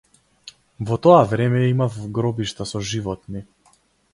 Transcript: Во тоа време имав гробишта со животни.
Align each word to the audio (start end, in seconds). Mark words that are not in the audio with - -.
Во 0.91 0.95
тоа 1.07 1.19
време 1.33 1.61
имав 1.73 1.99
гробишта 2.17 2.67
со 2.73 2.85
животни. 2.95 3.45